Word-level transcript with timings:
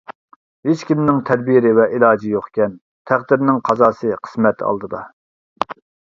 ھېچكىمنىڭ 0.67 1.17
تەدبىر 1.29 1.65
ۋە 1.79 1.83
ئىلاجى 1.97 2.31
يوقكەن، 2.35 2.73
تەقدىرنىڭ 3.11 3.59
قازاسى-قىسمەت 3.67 4.65
ئالدىدا. 4.71 5.03